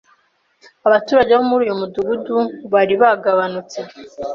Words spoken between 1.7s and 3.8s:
mudugudu bari bagabanutse.